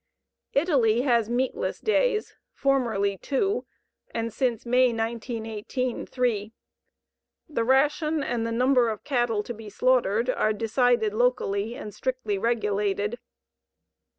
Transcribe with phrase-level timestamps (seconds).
[0.53, 3.67] Italy has meatless days, formerly 2,
[4.15, 6.51] and since May, 1918, 3.
[7.47, 12.39] The ration and the number of cattle to be slaughtered are decided locally and strictly
[12.39, 13.19] regulated.